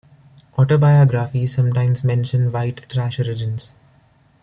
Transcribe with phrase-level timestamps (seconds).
[0.57, 3.73] Autobiographies sometimes mention white trash origins.